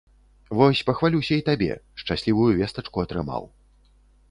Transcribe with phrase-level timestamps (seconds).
[0.59, 1.69] Вось пахвалюся і табе,
[2.03, 3.43] шчаслівую вестачку атрымаў.